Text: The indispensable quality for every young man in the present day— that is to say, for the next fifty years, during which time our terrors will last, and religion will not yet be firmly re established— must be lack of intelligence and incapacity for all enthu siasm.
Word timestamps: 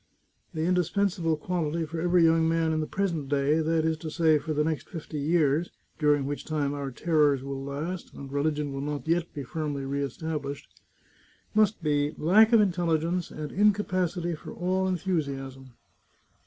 The 0.55 0.65
indispensable 0.65 1.37
quality 1.37 1.85
for 1.85 2.01
every 2.01 2.23
young 2.25 2.49
man 2.49 2.73
in 2.73 2.79
the 2.79 2.87
present 2.87 3.29
day— 3.29 3.59
that 3.59 3.85
is 3.85 3.97
to 3.97 4.09
say, 4.09 4.39
for 4.39 4.51
the 4.51 4.63
next 4.63 4.89
fifty 4.89 5.19
years, 5.19 5.69
during 5.99 6.25
which 6.25 6.43
time 6.43 6.73
our 6.73 6.89
terrors 6.89 7.43
will 7.43 7.63
last, 7.63 8.11
and 8.15 8.31
religion 8.33 8.73
will 8.73 8.81
not 8.81 9.07
yet 9.07 9.31
be 9.31 9.43
firmly 9.43 9.85
re 9.85 10.01
established— 10.01 10.67
must 11.53 11.83
be 11.83 12.15
lack 12.17 12.51
of 12.51 12.59
intelligence 12.61 13.29
and 13.29 13.51
incapacity 13.51 14.33
for 14.33 14.51
all 14.55 14.87
enthu 14.89 15.21
siasm. 15.23 15.67